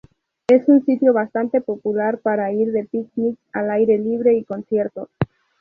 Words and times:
Es 0.47 0.67
un 0.67 0.83
sitio 0.83 1.13
bastante 1.13 1.61
popular 1.61 2.17
para 2.21 2.51
ir 2.51 2.71
de 2.71 2.85
picnic 2.85 3.37
al 3.53 3.69
aire 3.69 3.99
libre 3.99 4.33
y 4.33 4.43
conciertos. 4.43 5.09